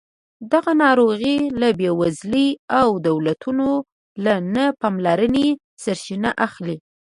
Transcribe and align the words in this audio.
دغه 0.53 0.71
ناروغۍ 0.83 1.37
له 1.59 1.69
بېوزلۍ 1.79 2.49
او 2.79 2.87
دولتونو 3.07 3.69
له 4.23 4.33
نه 4.55 4.65
پاملرنې 4.81 5.47
سرچینه 5.83 6.31
اخلي. 6.45 6.77